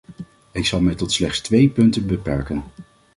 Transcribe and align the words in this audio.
Ik 0.51 0.65
zal 0.65 0.81
mij 0.81 0.95
tot 0.95 1.11
slechts 1.11 1.41
twee 1.41 1.69
punten 1.69 2.07
beperken. 2.07 2.63